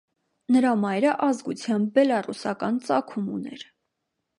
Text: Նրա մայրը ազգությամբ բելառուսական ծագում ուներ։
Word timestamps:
Նրա 0.55 0.71
մայրը 0.85 1.11
ազգությամբ 1.27 1.95
բելառուսական 1.99 2.85
ծագում 2.89 3.33
ուներ։ 3.41 3.73